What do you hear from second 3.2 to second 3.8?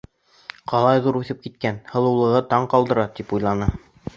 тип уйланы.